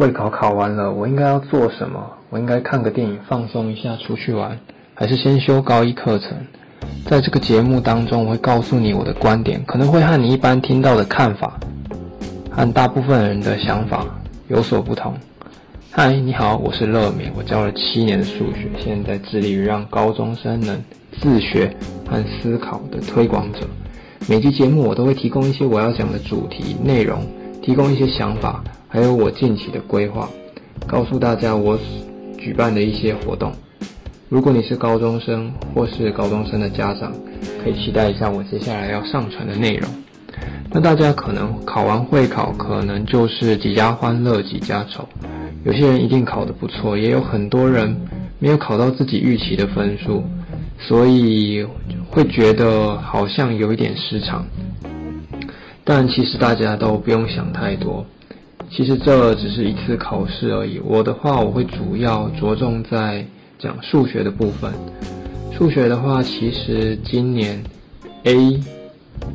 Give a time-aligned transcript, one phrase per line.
[0.00, 2.02] 会考考完了，我应该要做什么？
[2.30, 4.58] 我应该看个电影放松一下，出去玩，
[4.94, 6.30] 还是先修高一课程？
[7.04, 11.60] 在这个节目当中，我会告诉你我的观点，可能会和你一般听到的看法，
[12.50, 14.06] 和大部分人的想法
[14.48, 15.14] 有所不同。
[15.90, 20.82] 嗨，你好，我是乐美，我教了七年的数学，现在致力于让高中生能
[21.20, 21.76] 自学
[22.08, 23.58] 和思考的推广者。
[24.26, 27.22] 每集节目我都会提供一些我要讲的主题内容，
[27.60, 28.64] 提供一些想法。
[28.92, 30.28] 还有我近期的规划，
[30.84, 31.78] 告诉大家我
[32.36, 33.52] 举办的一些活动。
[34.28, 37.12] 如果你是高中生或是高中生的家长，
[37.62, 39.88] 可以期待一下我接下来要上传的内容。
[40.72, 45.08] 那大家可能考完会考，可能就是几家欢乐几家愁。
[45.62, 47.96] 有些人一定考得不错，也有很多人
[48.40, 50.24] 没有考到自己预期的分数，
[50.80, 51.64] 所以
[52.10, 54.44] 会觉得好像有一点失常。
[55.84, 58.04] 但其实大家都不用想太多。
[58.72, 60.78] 其实这只是一次考试而已。
[60.84, 63.26] 我的话，我会主要着重在
[63.58, 64.72] 讲数学的部分。
[65.52, 67.62] 数学的话，其实今年
[68.22, 68.60] A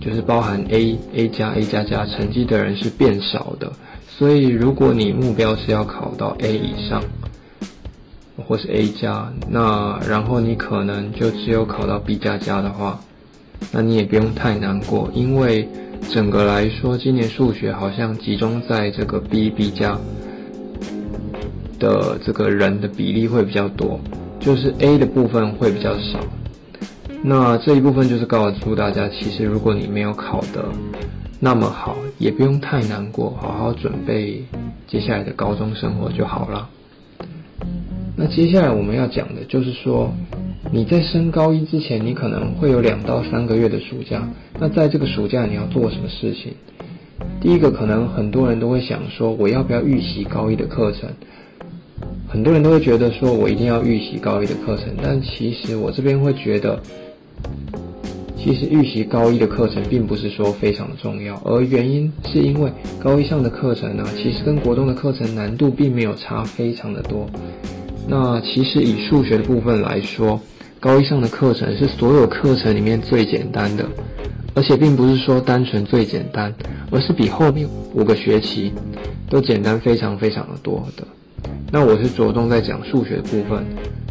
[0.00, 3.72] 就是包含 A、A 加、A 加加成绩的人是变少的。
[4.08, 7.00] 所以，如果你目标是要考到 A 以上，
[8.36, 13.00] 或是 A 加，那然后你可能就只有考到 B 加加的话，
[13.70, 15.68] 那你也不用太难过，因为。
[16.08, 19.98] 整个来说，今年数学好像集中在这个 B、B 加
[21.78, 24.00] 的这个人的比例会比较多，
[24.40, 26.18] 就是 A 的部分会比较少。
[27.22, 30.64] 那这一部分就是告诉大家，其实如果你没有考得
[31.38, 34.44] 那么好，也不用太难过，好好准备
[34.88, 36.68] 接下来的高中生活就好了。
[38.16, 40.12] 那接下来我们要讲的就是说。
[40.72, 44.28] 你在升高一之前，你可能会有两到三个月的暑假。
[44.58, 46.52] 那在这个暑假，你要做什么事情？
[47.40, 51.08] 第一个，可能很多人都会想说，我要不要预习高一的课程？
[52.28, 54.94] 很多人都会觉得说，我一定要预习高一的课程。
[55.02, 56.80] 但其实我这边会觉得，
[58.36, 62.70] 其实预习高一的课程并不是说非常重要，而原因是因为
[63.02, 67.28] 高一上的课程呢，其实跟国中的课程难度并没有差非常的多。
[68.12, 70.40] 那其实以数学的部分来说，
[70.80, 73.86] 高一上的课程是所有课程里面最简单的，
[74.52, 76.52] 而且并不是说单纯最简单，
[76.90, 78.72] 而是比后面五个学期
[79.28, 81.06] 都简单非常非常的多的。
[81.70, 83.64] 那我是着重在讲数学的部分，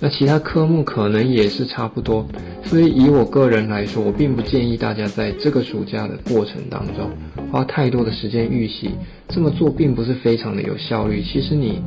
[0.00, 2.26] 那其他科目可能也是差不多。
[2.64, 7.10] 所以以我个人来说，我并不建议大家在这个暑假的过程当中
[7.50, 8.92] 花太多的时间预习，
[9.28, 11.22] 这么做并不是非常的有效率。
[11.22, 11.82] 其实你。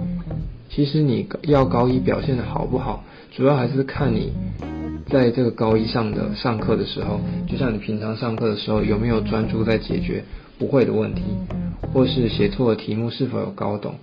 [0.75, 4.33] 其实你要高一表现的好不好，主要还是看你
[5.09, 10.21] 在这个高一上的上课的时候，就像你平常上课的时候有没有专注在解决
[10.59, 11.21] 不会的问题，
[11.93, 13.95] 或是写错的题目是否有搞懂。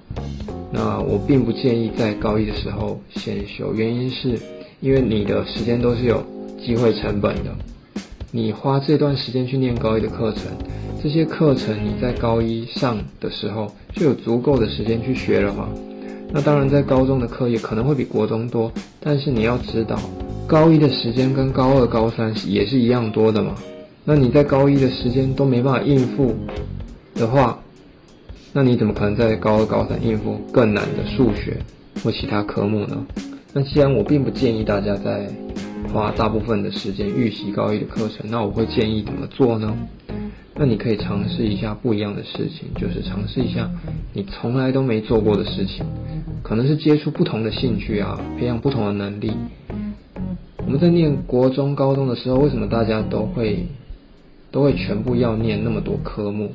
[0.73, 4.41] 那我并不建议在高一的时候先修，原因是
[4.81, 6.25] 因为你的时间都是有
[6.65, 7.55] 机会成本的。
[8.31, 10.45] 你花这段时间去念高一的课程，
[11.03, 15.69] 这些课程你在高一上的时候就有足够的时间去学了吗？
[16.35, 19.99] 那当然，在高中的课业可能会比国中多，但是你要知道，
[20.47, 23.55] 高一的时间跟高二、高三也是一样多的嘛。
[24.05, 26.35] 那你在高一的时间都没办法应付
[27.15, 27.59] 的话，
[28.53, 31.59] 那你怎么可能在高二、高三应付更难的数学
[32.03, 33.07] 或其他科目呢？
[33.53, 35.31] 那既然我并不建议大家在
[35.93, 39.77] 花大部分的时间预习高一的课程，那我会建议怎么做呢？
[40.55, 43.71] 那你可以尝试一下不一样的事情，就是尝试一下
[44.13, 45.85] 你从来都没做过的事情，
[46.43, 49.33] 可能是接触不同的兴趣啊，培养不同的能力。
[50.65, 53.67] 我们在念国中、高中的时候，为什么大家都会
[54.51, 56.53] 都会全部要念那么多科目？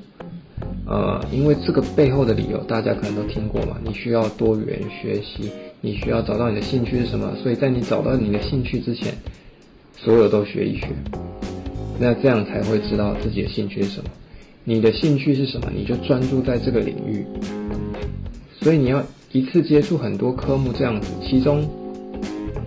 [0.86, 9.14] 呃，因为这个背后的理由大家可能都听过嘛，你需要多元学习，你需要找到你的兴趣是什么，所以在你找到你的兴趣之前，
[9.96, 10.88] 所有都学一学。
[12.00, 14.10] 那这样才会知道自己的兴趣是什么。
[14.64, 17.26] 你的兴趣是什么，你就专注在这个领域。
[18.62, 19.04] 所以你要
[19.38, 21.64] 一次接触很多科目，这样子，其中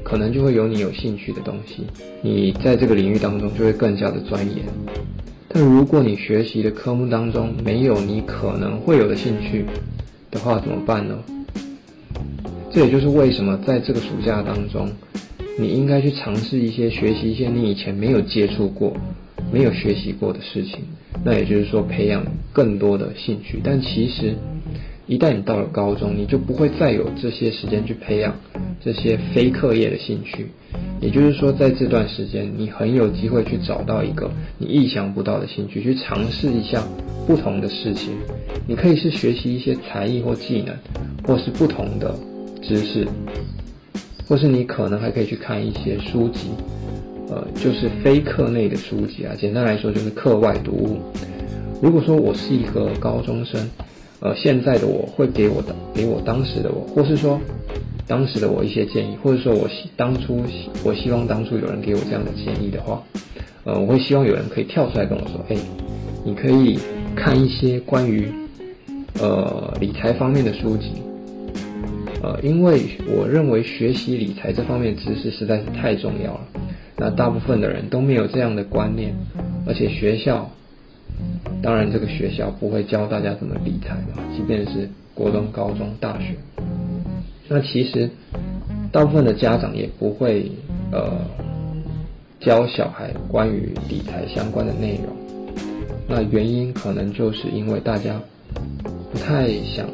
[0.04, 1.82] 可能就会有你有兴趣的东西。
[2.22, 4.64] 你在这个领域当中就会更加的钻研。
[5.48, 9.64] 但如果你学习的科目当中没有你可能会有的兴趣
[10.30, 11.18] 的话，怎么办呢？
[12.70, 14.88] 这也就是为什么在这个暑假当中。
[15.58, 18.96] 你应该去尝试一些、学习一些你以前没有接触过、
[19.52, 20.78] 没有学习过的事情。
[21.24, 23.60] 那也就是说，培养更多的兴趣。
[23.62, 24.36] 但其实，
[25.10, 28.32] 一旦你到了高中，你就不会再有这些时间去培养
[28.80, 30.46] 这些非课业的兴趣。
[31.00, 36.80] 也就是说，在这段时间，你很有机会去找到一个你意想不到的兴趣，去尝试一下
[37.26, 38.12] 不同的事情。
[38.68, 40.76] 你可以是学习一些才艺或技能，
[41.26, 42.14] 或是不同的
[42.62, 43.04] 知识，
[44.28, 46.50] 或是你可能还可以去看一些书籍，
[47.28, 49.34] 呃，就是非课内的书籍啊。
[49.36, 51.00] 简单来说，就是课外读物。
[51.82, 53.68] 如果说我是一个高中生，
[54.20, 57.40] 呃，现在的我会给我的给我当时的我，或是说
[58.06, 60.42] 当时的我一些建议，或者说我希当初
[60.84, 63.02] 我希望当初有人给我这样的建议的话，
[63.64, 65.56] 呃，我会希望有人可以跳出来跟我说，哎，
[66.22, 66.78] 你可以
[67.16, 68.30] 看一些关于
[69.18, 70.92] 呃理财方面的书籍，
[72.22, 76.40] 呃，因为我认为学习理财这方面知识实在是太重要了，
[76.98, 79.14] 那大部分的人都没有这样的观念，
[79.66, 80.50] 而且学校。
[81.62, 86.34] 当然，这个学校不会教大家怎么理财嘛，即便是国中、高中、大学。
[87.48, 88.08] 那其实
[88.90, 90.50] 大部分的家长也不会
[90.90, 91.20] 呃
[92.38, 95.14] 教小孩关于理财相关的内容。
[96.08, 98.20] 那原因可能就是因为大家
[99.12, 99.86] 不太想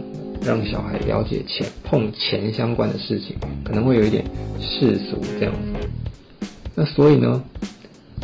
[0.42, 4.24] 让小孩了解钱、碰钱相关的事情，可能会有一点
[4.60, 6.48] 世俗这样子。
[6.74, 7.42] 那所以呢，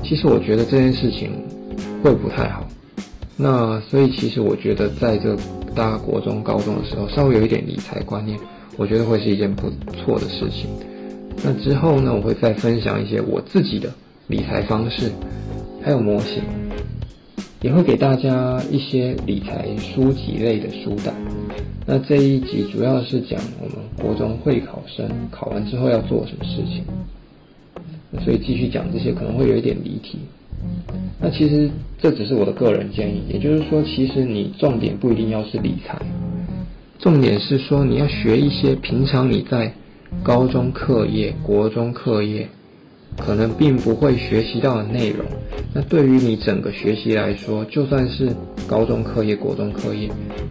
[0.05, 1.33] 其实我觉得这件事情
[2.05, 2.67] 会不太好。
[3.37, 5.37] 那所以其实我觉得，在这
[5.75, 8.38] 大国中、高中的时候，稍微有一点理财观念，
[8.76, 10.69] 我觉得会是一件不错的事情。
[11.43, 13.93] 那之后呢，我会再分享一些我自己的
[14.29, 15.11] 理财方式，
[15.82, 16.43] 还有模型，
[17.62, 21.14] 也会给大家一些理财书籍类的书单。
[21.87, 26.85] 那这一集主要是讲我们国中会考生考完之后要做什么事情，
[28.23, 30.19] 所以继续讲这些可能会有一点离题。
[31.20, 35.99] 那其实这只是我的个人建议，也就是说，其实你重点不一定要是理财，
[36.99, 39.72] 重点是说你要学一些平常你在
[40.22, 42.49] 高中课业、国中课业
[43.16, 45.25] 可能并不会学习到的内容。
[45.75, 48.31] 那对于你整个学习来说，就算是
[48.66, 50.10] 高中课业、国中课业，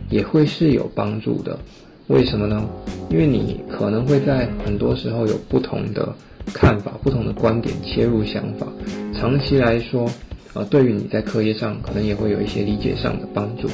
[0.10, 1.60] 也会是有帮助的。
[2.08, 2.68] 为什么呢？
[3.10, 6.14] 因为你可能会在很多时候有不同的
[6.54, 8.68] 看法、不同的观点切入想法，
[9.22, 10.10] 长期来说，
[10.56, 13.70] 呃，对于你在课业上可能也会有一些理解上的帮助。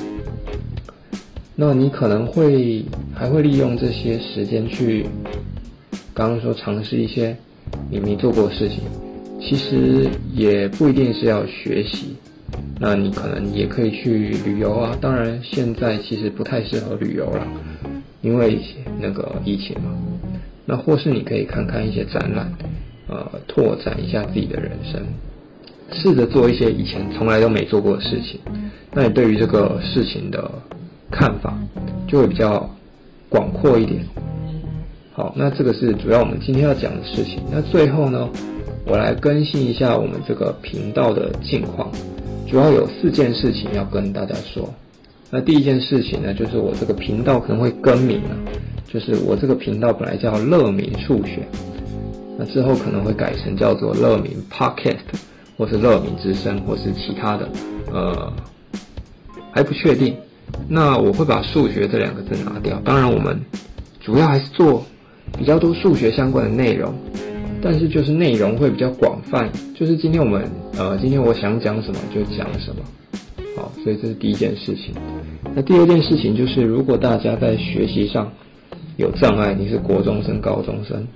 [1.56, 2.84] 那你可能会
[3.16, 5.06] 还会利用这些时间去，
[6.14, 7.34] 刚刚说尝试一些
[7.90, 8.80] 你没做过的事情，
[9.40, 12.18] 其实也不一定是要学习。
[12.78, 17.48] 那你可能也可以去旅游啊，当然现在其实不太适合旅游了。
[18.22, 18.60] 因为
[19.00, 19.96] 那个疫情嘛，
[20.66, 22.52] 那或是你可以看看一些展览，
[23.08, 25.02] 呃，拓展一下自己的人生，
[25.92, 28.40] 试着做一些以前从来都没做过的事情。
[28.94, 30.52] 那你对于这个事情的
[31.12, 31.58] 看法
[32.08, 32.70] 就会比较
[33.30, 34.06] 广阔一点。
[35.14, 37.40] 好，那这个是主要我们今天要讲的事情。
[37.52, 38.30] 那最后呢，
[38.86, 41.92] 我来更新一下我们这个频道的近况，
[42.48, 44.72] 主要有四件事情要跟大家说。
[45.30, 48.38] 那第一件事情呢，就是我这个频道可能会更名了，
[48.88, 51.48] 就是我这个频道本来叫乐明数学，
[52.38, 54.98] 那之后可能会改成叫做乐明 Podcast，
[55.58, 57.50] 或是乐民之声，或是其他的，
[57.92, 58.32] 呃，
[59.52, 60.16] 还不确定。
[60.70, 63.38] 那我会把数学这两个字拿掉，当然我们
[64.00, 64.86] 主要还是做
[65.38, 66.94] 比较多数学相关的内容，
[67.62, 72.82] 但是就是内容会比较广泛，就是今天我们呃，今天我想讲什么就讲什么。
[73.58, 74.94] 好，所以这是第一件事情。
[75.56, 78.32] 那第二件事情就是，如果大家在学习上
[78.98, 81.08] 有障碍，你是国中生、高中生，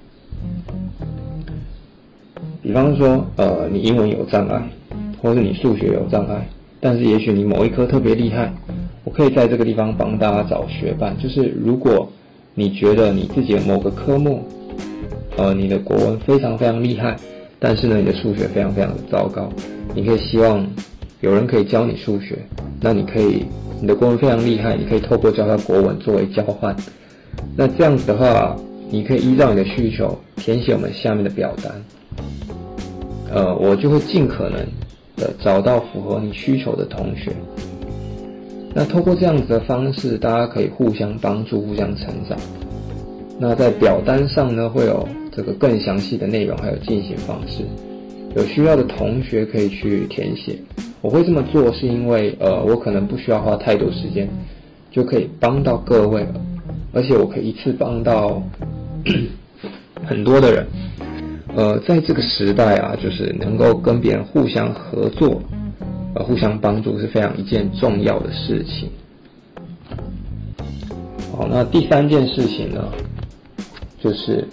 [2.61, 4.61] 比方说，呃，你英文有障碍，
[5.21, 6.47] 或是你数学有障碍，
[6.79, 8.53] 但是也许你某一科特别厉害，
[9.03, 11.17] 我可以在这个地方帮大家找学伴。
[11.17, 12.07] 就是如果
[12.53, 14.43] 你觉得你自己的某个科目，
[15.37, 17.15] 呃，你的国文非常非常厉害，
[17.59, 19.49] 但是呢，你的数学非常非常的糟糕，
[19.95, 20.65] 你可以希望。
[21.21, 22.35] 有人可以教你数学，
[22.81, 23.45] 那你可以，
[23.79, 26.75] 你的国文非常厉害，你可以透过教他国文作为交换。
[27.55, 28.55] 那这样子的话，
[28.89, 31.71] 你可以依照你的需求填写我们下面的表单，
[33.33, 34.59] 呃，我就会尽可能
[35.15, 37.31] 的找到符合你需求的同学。
[38.73, 42.37] 那透过这样子的方式，大家可以互相帮助，互相成长。
[43.39, 47.63] 那在表单上呢，会有这个更详细的内容，还有进行方式。
[48.35, 50.57] 有需要的同学可以去填写。
[51.01, 54.29] 我会这么做是因为，呃，我可能不需要花太多时间，
[54.91, 56.41] 就可以帮到各位了，
[56.93, 58.41] 而且我可以一次帮到
[60.05, 60.65] 很多的人。
[61.55, 65.41] 呃，在这个时代啊，就是能够跟别人互相合作，
[66.15, 68.89] 呃，互相帮助是非常一件重要的事情。
[71.35, 72.83] 好，那第三件事情呢，
[73.99, 74.47] 就是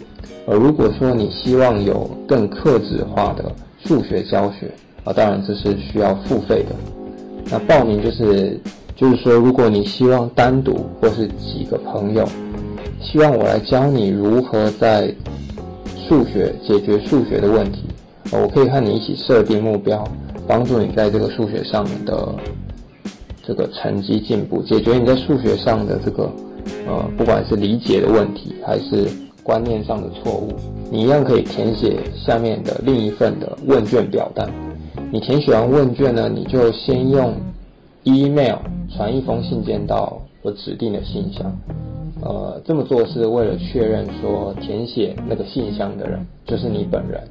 [0.46, 3.52] 呃，如果说你希望有更克制化的
[3.84, 4.70] 数学教学
[5.04, 6.74] 啊，当然这是需要付费的。
[7.50, 8.60] 那报名就是
[8.96, 12.28] 就是说，如果你希望单独或是几个朋友，
[13.00, 15.14] 希望我来教你如何在
[16.08, 17.84] 数学解决数学的问题，
[18.32, 20.02] 我可以和你一起设定目标，
[20.46, 22.34] 帮助你在这个数学上面的
[23.42, 26.32] 这个成绩进步，解决你在数学上的这个
[26.86, 29.06] 呃，不管是理解的问题还是
[29.42, 30.48] 观念上的错误，
[30.90, 34.50] 你一样可以填写下面的另一份的问卷表单。
[35.10, 37.34] 你填写完问卷呢，你就先用
[38.04, 38.56] email
[38.94, 41.54] 传一封信件到我指定的信箱。
[42.22, 47.22] 呃，这么做是为了确认说填写那个信箱的人就是你本人。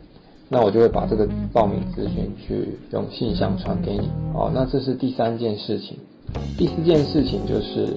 [0.50, 4.10] 那我就会把这个报名资讯去用信箱传给你。
[4.34, 5.98] 好，那这是第三件事情。
[6.58, 7.96] 第四件事情就是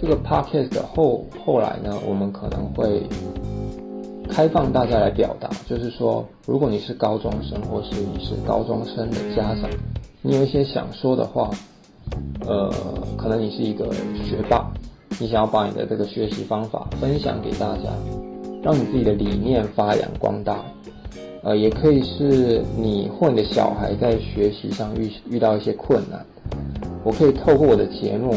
[0.00, 3.02] 这个 podcast 后后来呢，我们可能会。
[4.26, 9.70] 开放大家来表达，就是说，如果你是高中生，或是你是高中生的家长，
[10.22, 11.50] 你有一些想说的话，
[12.46, 12.72] 呃，
[13.18, 13.92] 可能你是一个
[14.24, 14.72] 学霸，
[15.20, 17.90] 你想要把你的这个学习方法分享给大家，
[18.62, 20.64] 让你自己的理念发扬光大，
[21.42, 26.24] 呃，也可以是你或你的小孩在学习上遇遇到一些困难，
[27.04, 28.34] 我可以透过我的节目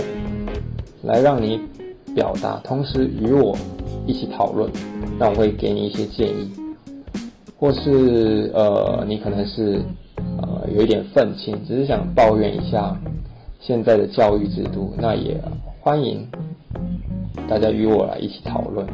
[1.03, 1.59] 来让你
[2.13, 3.57] 表达，同时与我
[4.05, 4.69] 一起讨论。
[5.19, 6.51] 那我会给你一些建议，
[7.57, 9.81] 或是呃，你可能是
[10.37, 12.95] 呃有一点愤青，只是想抱怨一下
[13.59, 15.41] 现在的教育制度，那也
[15.81, 16.27] 欢迎
[17.49, 18.85] 大家与我来一起讨论。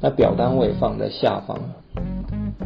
[0.00, 1.58] 那表单我也放在下方。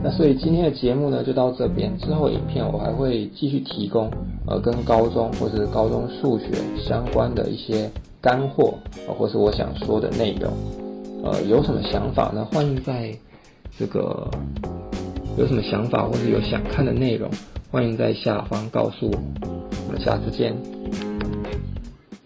[0.02, 4.10] 那所以今天的节目呢就到这边，之后影片我还会继续提供
[4.46, 6.46] 呃跟高中或是高中数学
[6.78, 8.74] 相关的一些干货，
[9.18, 10.52] 或是我想说的内容。
[11.24, 12.46] 呃，有什么想法呢？
[12.52, 13.10] 欢迎在
[13.78, 14.28] 这个
[15.38, 17.30] 有什么想法或者有想看的内容，
[17.70, 19.18] 欢迎在下方告诉我。
[19.86, 21.13] 我们下次见。